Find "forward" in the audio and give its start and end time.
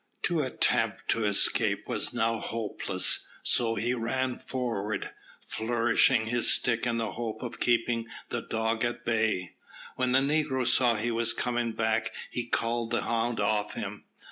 4.39-5.11